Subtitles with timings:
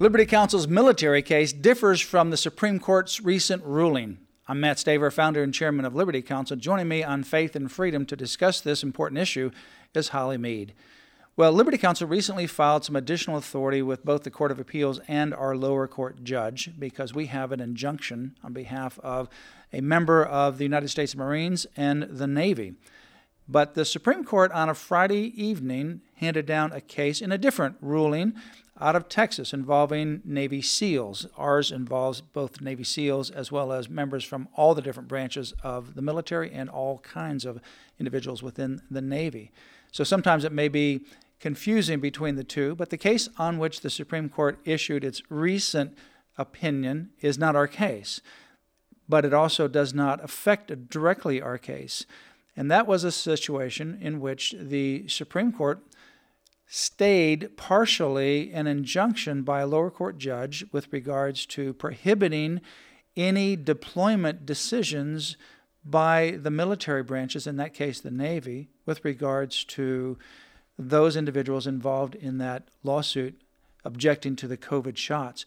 [0.00, 4.18] Liberty Counsel's military case differs from the Supreme Court's recent ruling.
[4.48, 6.56] I'm Matt Staver, founder and chairman of Liberty Counsel.
[6.56, 9.52] Joining me on Faith and Freedom to discuss this important issue
[9.94, 10.74] is Holly Mead.
[11.36, 15.32] Well, Liberty Counsel recently filed some additional authority with both the Court of Appeals and
[15.32, 19.28] our lower court judge because we have an injunction on behalf of
[19.72, 22.74] a member of the United States Marines and the Navy.
[23.48, 27.76] But the Supreme Court on a Friday evening handed down a case in a different
[27.80, 28.34] ruling
[28.80, 31.26] out of Texas involving Navy SEALs.
[31.36, 35.94] Ours involves both Navy SEALs as well as members from all the different branches of
[35.94, 37.60] the military and all kinds of
[37.98, 39.52] individuals within the Navy.
[39.92, 41.02] So sometimes it may be
[41.38, 45.96] confusing between the two, but the case on which the Supreme Court issued its recent
[46.36, 48.20] opinion is not our case,
[49.08, 52.06] but it also does not affect directly our case.
[52.56, 55.80] And that was a situation in which the Supreme Court
[56.66, 62.60] stayed partially an injunction by a lower court judge with regards to prohibiting
[63.16, 65.36] any deployment decisions
[65.84, 70.18] by the military branches, in that case the Navy, with regards to
[70.78, 73.40] those individuals involved in that lawsuit
[73.84, 75.44] objecting to the COVID shots.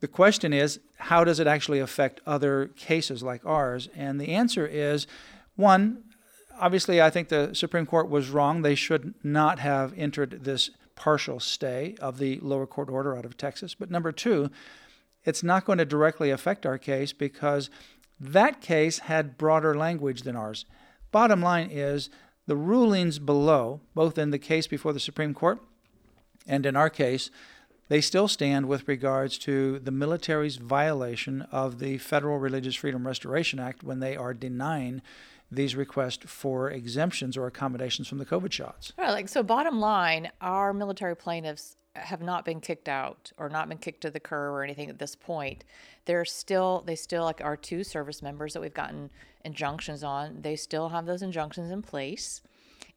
[0.00, 3.88] The question is, how does it actually affect other cases like ours?
[3.96, 5.06] And the answer is
[5.56, 6.04] one,
[6.58, 8.62] obviously, I think the Supreme Court was wrong.
[8.62, 13.36] They should not have entered this partial stay of the lower court order out of
[13.36, 13.74] Texas.
[13.74, 14.50] But number two,
[15.24, 17.70] it's not going to directly affect our case because
[18.18, 20.64] that case had broader language than ours.
[21.12, 22.10] Bottom line is
[22.46, 25.60] the rulings below, both in the case before the Supreme Court
[26.48, 27.30] and in our case,
[27.88, 33.58] they still stand with regards to the military's violation of the Federal Religious Freedom Restoration
[33.58, 35.02] Act when they are denying
[35.50, 38.92] these requests for exemptions or accommodations from the COVID shots.
[38.98, 43.68] Right, like so bottom line, our military plaintiffs have not been kicked out or not
[43.68, 45.64] been kicked to the curb or anything at this point.
[46.04, 49.10] They're still they still like our two service members that we've gotten
[49.44, 52.42] injunctions on, they still have those injunctions in place.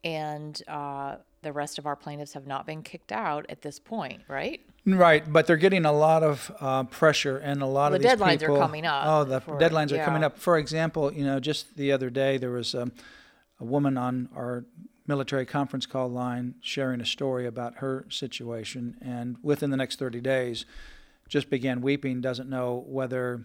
[0.03, 4.21] And uh, the rest of our plaintiffs have not been kicked out at this point,
[4.27, 4.61] right?
[4.85, 8.07] Right, but they're getting a lot of uh, pressure, and a lot well, of the
[8.07, 9.03] these deadlines people, are coming up.
[9.05, 10.01] Oh, the for, deadlines yeah.
[10.01, 10.39] are coming up.
[10.39, 12.91] For example, you know, just the other day there was um,
[13.59, 14.65] a woman on our
[15.05, 20.19] military conference call line sharing a story about her situation, and within the next 30
[20.19, 20.65] days,
[21.29, 22.19] just began weeping.
[22.19, 23.43] Doesn't know whether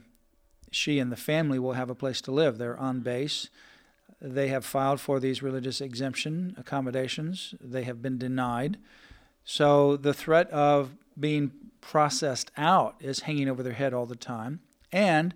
[0.71, 2.57] she and the family will have a place to live.
[2.57, 3.51] They're on base.
[4.23, 7.55] They have filed for these religious exemption accommodations.
[7.61, 8.79] They have been denied.
[9.49, 14.61] So the threat of being processed out is hanging over their head all the time.
[14.93, 15.34] And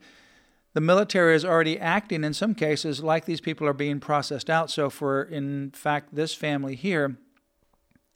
[0.75, 4.69] the military is already acting in some cases like these people are being processed out.
[4.69, 7.17] So, for in fact, this family here,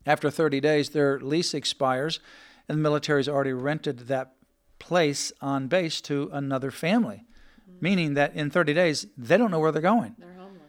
[0.05, 2.19] after 30 days, their lease expires,
[2.69, 4.34] and the military has already rented that
[4.81, 7.25] place on base to another family,
[7.71, 7.78] mm-hmm.
[7.81, 10.16] meaning that in 30 days, they don't know where they're going.
[10.19, 10.62] They're homeless.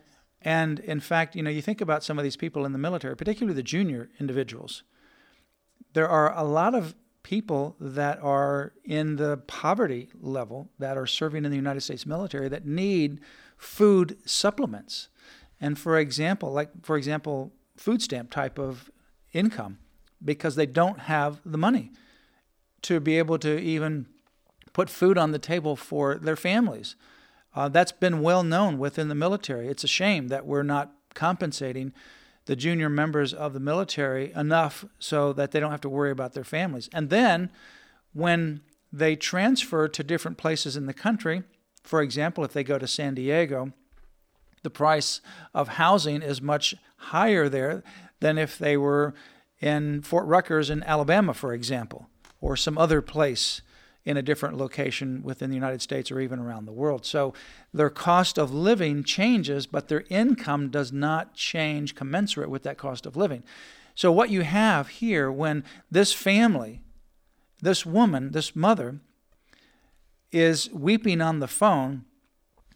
[0.43, 3.15] And in fact, you know, you think about some of these people in the military,
[3.15, 4.83] particularly the junior individuals
[5.93, 11.43] there are a lot of people that are in the poverty level that are serving
[11.43, 13.19] in the United States military that need
[13.57, 15.09] food supplements.
[15.59, 18.91] And for example, like for example, food stamp type of
[19.33, 19.79] income
[20.23, 21.91] because they don't have the money
[22.83, 24.05] to be able to even
[24.73, 26.95] put food on the table for their families.
[27.55, 29.67] Uh, that's been well known within the military.
[29.67, 31.93] It's a shame that we're not compensating
[32.45, 36.33] the junior members of the military enough so that they don't have to worry about
[36.33, 36.89] their families.
[36.93, 37.49] And then
[38.13, 38.61] when
[38.91, 41.43] they transfer to different places in the country,
[41.83, 43.73] for example, if they go to San Diego,
[44.63, 45.21] the price
[45.53, 47.83] of housing is much higher there
[48.19, 49.13] than if they were
[49.59, 52.07] in Fort Rucker in Alabama, for example,
[52.41, 53.61] or some other place
[54.05, 57.05] in a different location within the United States or even around the world.
[57.05, 57.33] So
[57.73, 63.05] their cost of living changes, but their income does not change commensurate with that cost
[63.05, 63.43] of living.
[63.95, 66.81] So, what you have here when this family,
[67.61, 68.99] this woman, this mother,
[70.33, 72.03] is weeping on the phone,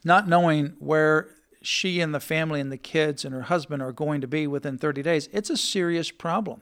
[0.05, 4.21] not knowing where she and the family and the kids and her husband are going
[4.21, 6.61] to be within 30 days, it's a serious problem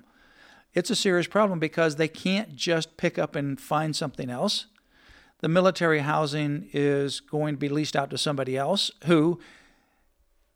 [0.74, 4.68] it's a serious problem because they can't just pick up and find something else.
[5.40, 9.40] the military housing is going to be leased out to somebody else who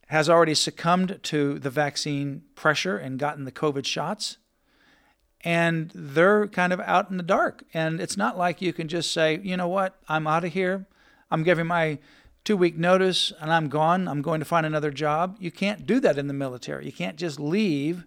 [0.07, 4.37] has already succumbed to the vaccine pressure and gotten the COVID shots.
[5.39, 7.63] And they're kind of out in the dark.
[7.73, 10.85] And it's not like you can just say, you know what, I'm out of here.
[11.31, 11.97] I'm giving my
[12.43, 14.07] two week notice and I'm gone.
[14.07, 15.37] I'm going to find another job.
[15.39, 16.85] You can't do that in the military.
[16.85, 18.03] You can't just leave.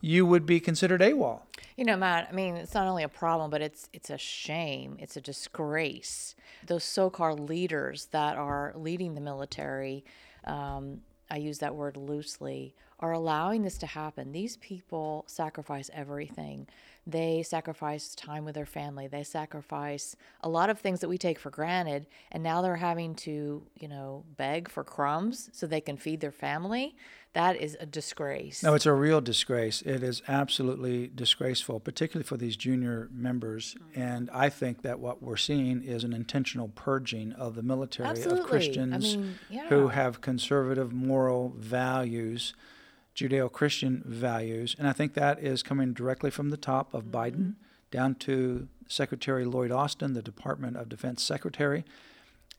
[0.00, 1.42] You would be considered AWOL.
[1.76, 4.96] You know, Matt, I mean, it's not only a problem, but it's it's a shame.
[4.98, 6.34] It's a disgrace.
[6.66, 10.04] Those so-called leaders that are leading the military,
[10.44, 11.00] um,
[11.30, 14.32] I use that word loosely, are allowing this to happen.
[14.32, 16.66] These people sacrifice everything.
[17.06, 19.06] They sacrifice time with their family.
[19.06, 23.14] They sacrifice a lot of things that we take for granted, and now they're having
[23.16, 26.96] to, you know, beg for crumbs so they can feed their family.
[27.36, 28.62] That is a disgrace.
[28.62, 29.82] No, it's a real disgrace.
[29.82, 33.74] It is absolutely disgraceful, particularly for these junior members.
[33.74, 34.00] Mm-hmm.
[34.00, 38.40] And I think that what we're seeing is an intentional purging of the military Absolutely.
[38.40, 39.68] of Christians I mean, yeah.
[39.68, 42.54] who have conservative moral values
[43.16, 44.76] Judeo Christian values.
[44.78, 47.16] And I think that is coming directly from the top of mm-hmm.
[47.16, 47.54] Biden
[47.90, 51.84] down to Secretary Lloyd Austin, the Department of Defense Secretary.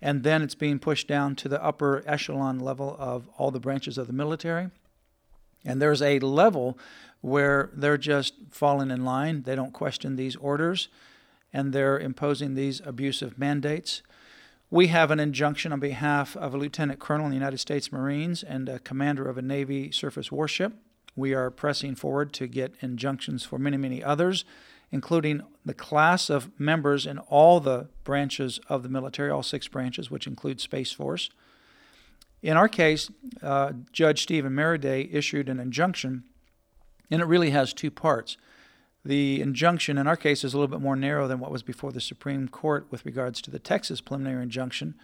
[0.01, 3.97] And then it's being pushed down to the upper echelon level of all the branches
[3.97, 4.69] of the military.
[5.65, 6.77] And there's a level
[7.21, 9.43] where they're just falling in line.
[9.43, 10.87] They don't question these orders
[11.53, 14.01] and they're imposing these abusive mandates.
[14.69, 18.43] We have an injunction on behalf of a lieutenant colonel in the United States Marines
[18.43, 20.73] and a commander of a Navy surface warship.
[21.15, 24.43] We are pressing forward to get injunctions for many, many others,
[24.91, 30.11] including the class of members in all the branches of the military, all six branches,
[30.11, 31.29] which include Space Force.
[32.41, 33.09] In our case,
[33.41, 36.25] uh, Judge Steven Merryday issued an injunction,
[37.09, 38.35] and it really has two parts.
[39.07, 41.93] The injunction in our case is a little bit more narrow than what was before
[41.93, 44.95] the Supreme Court with regards to the Texas preliminary injunction.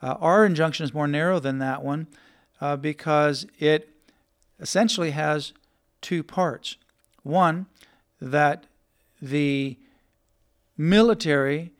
[0.00, 2.06] Uh, our injunction is more narrow than that one
[2.60, 3.88] uh, because it
[4.60, 5.52] essentially has
[6.00, 6.76] two parts.
[7.24, 7.66] One,
[8.20, 8.66] that
[9.20, 9.78] the
[10.78, 11.72] military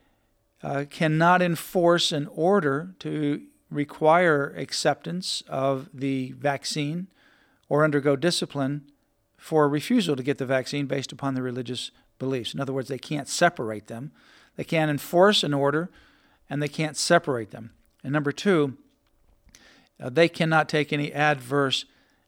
[0.60, 7.06] uh, cannot enforce an order to require acceptance of the vaccine
[7.68, 8.90] or undergo discipline
[9.44, 12.54] for refusal to get the vaccine based upon their religious beliefs.
[12.54, 14.10] In other words, they can't separate them.
[14.56, 15.90] They can't enforce an order,
[16.48, 17.74] and they can't separate them.
[18.02, 18.78] And number two,
[20.02, 21.84] uh, they cannot take any adverse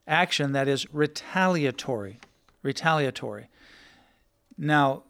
[0.07, 2.21] action that is retaliatory.
[2.63, 3.49] Retaliatory.
[4.59, 5.05] Now,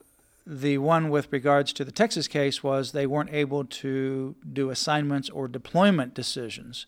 [0.46, 5.28] the one with regards to the Texas case was they weren't able to do assignments
[5.28, 6.86] or deployment decisions.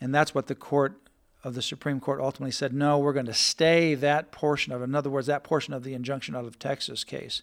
[0.00, 1.05] And that's what the court
[1.46, 4.82] of the Supreme Court ultimately said, no, we're going to stay that portion of.
[4.82, 7.40] In other words, that portion of the injunction out of Texas case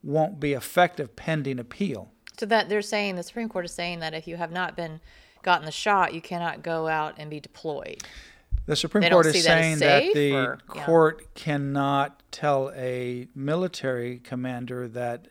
[0.00, 2.12] won't be effective pending appeal.
[2.38, 5.00] So that they're saying the Supreme Court is saying that if you have not been
[5.42, 8.04] gotten the shot, you cannot go out and be deployed.
[8.66, 10.84] The Supreme they Court is saying that, that the or, yeah.
[10.84, 15.26] court cannot tell a military commander that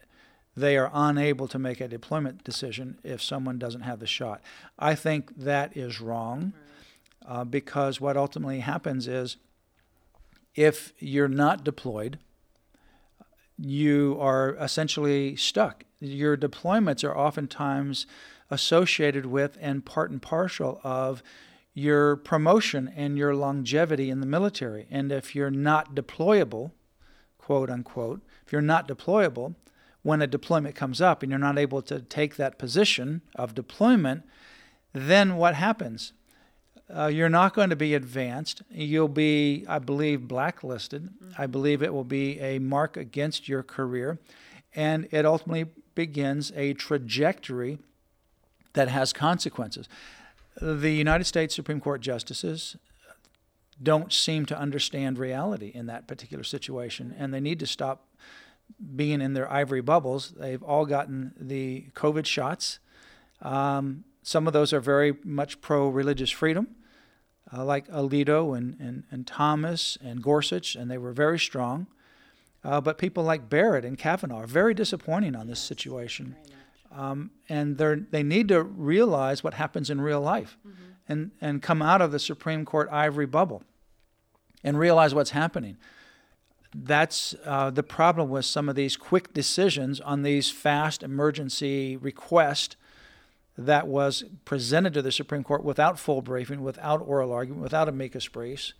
[0.58, 4.42] they are unable to make a deployment decision if someone doesn't have the shot.
[4.78, 6.48] I think that is wrong.
[6.48, 6.60] Mm-hmm
[7.28, 9.38] uh, because what ultimately happens is
[10.56, 12.20] if you're not deployed,
[13.58, 15.84] you are essentially stuck.
[16.00, 18.06] Your deployments are oftentimes
[18.50, 21.24] associated with and part and parcel of
[21.74, 24.88] your promotion and your longevity in the military.
[24.90, 26.72] And if you're not deployable,
[27.38, 29.56] quote unquote, if you're not deployable,
[30.02, 34.24] when a deployment comes up and you're not able to take that position of deployment,
[34.94, 36.14] then what happens?
[36.94, 38.62] Uh, you're not going to be advanced.
[38.70, 41.06] You'll be, I believe, blacklisted.
[41.06, 41.42] Mm-hmm.
[41.42, 44.20] I believe it will be a mark against your career.
[44.76, 47.80] And it ultimately begins a trajectory
[48.74, 49.88] that has consequences.
[50.62, 52.76] The United States Supreme Court justices
[53.82, 58.08] don't seem to understand reality in that particular situation, and they need to stop
[58.96, 60.34] being in their ivory bubbles.
[60.38, 62.80] They've all gotten the COVID shots.
[63.42, 66.68] Um, some of those are very much pro religious freedom,
[67.56, 71.86] uh, like Alito and, and, and Thomas and Gorsuch, and they were very strong.
[72.64, 76.36] Uh, but people like Barrett and Kavanaugh are very disappointing on this situation.
[76.92, 80.84] Um, and they need to realize what happens in real life mm-hmm.
[81.08, 83.62] and, and come out of the Supreme Court ivory bubble
[84.64, 85.78] and realize what's happening.
[86.74, 92.76] That's uh, the problem with some of these quick decisions on these fast emergency requests
[93.58, 98.28] that was presented to the Supreme Court without full briefing, without oral argument, without amicus
[98.28, 98.74] briefs,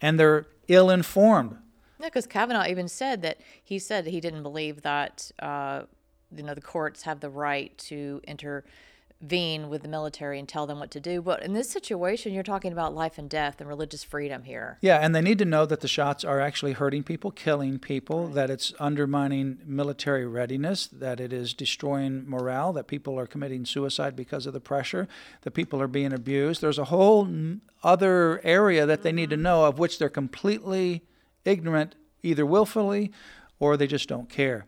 [0.00, 1.56] and they're ill informed.
[2.00, 5.82] Yeah, because Kavanaugh even said that he said he didn't believe that uh,
[6.34, 8.20] you know the courts have the right to
[9.20, 11.20] intervene with the military and tell them what to do.
[11.20, 14.78] But in this situation, you're talking about life and death and religious freedom here.
[14.80, 18.26] Yeah, and they need to know that the shots are actually hurting people, killing people,
[18.26, 18.34] right.
[18.34, 24.14] that it's undermining military readiness, that it is destroying morale, that people are committing suicide
[24.14, 25.08] because of the pressure,
[25.42, 26.60] that people are being abused.
[26.60, 27.28] There's a whole
[27.82, 29.42] other area that they need to mm-hmm.
[29.42, 31.02] know of which they're completely
[31.44, 33.10] ignorant, either willfully
[33.58, 34.64] or they just don't care.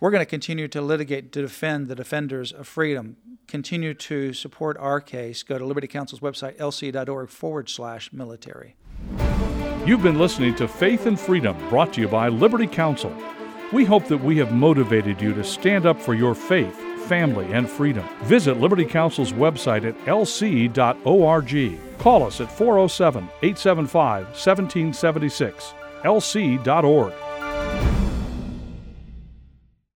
[0.00, 3.16] We're going to continue to litigate to defend the defenders of freedom.
[3.46, 5.42] Continue to support our case.
[5.42, 8.74] Go to Liberty Counsel's website, lc.org forward slash military.
[9.86, 13.14] You've been listening to Faith and Freedom, brought to you by Liberty Counsel.
[13.72, 17.68] We hope that we have motivated you to stand up for your faith, family, and
[17.68, 18.08] freedom.
[18.22, 21.98] Visit Liberty Counsel's website at lc.org.
[21.98, 25.74] Call us at 407 875 1776.
[26.02, 27.12] lc.org.